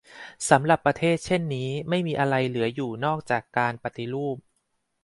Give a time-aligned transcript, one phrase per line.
[0.49, 4.37] สำหรับประเทศเช่นนี้ไม่มีอะไรเหลืออยู่นอกจากการปฏิรูป